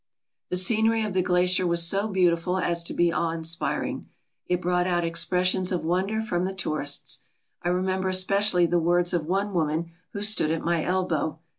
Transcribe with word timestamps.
The 0.49 0.57
scenery 0.57 1.03
of 1.03 1.13
the 1.13 1.21
glacier 1.21 1.67
was 1.67 1.83
so 1.85 2.07
beautiful 2.07 2.57
as 2.57 2.81
to 2.85 2.93
be 2.95 3.13
awe 3.13 3.29
inspiring. 3.29 4.09
It 4.47 4.59
brought 4.59 4.87
out 4.87 5.03
expressions 5.03 5.71
of 5.71 5.83
wonder 5.85 6.21
from 6.23 6.45
the 6.45 6.55
tourists. 6.55 7.19
I 7.61 7.69
remember 7.69 8.09
especially 8.09 8.65
the 8.65 8.79
words 8.79 9.13
of 9.13 9.27
one 9.27 9.53
woman 9.53 9.91
who 10.13 10.23
stood 10.23 10.49
at 10.49 10.63
my 10.65 10.83
elbow. 10.83 11.37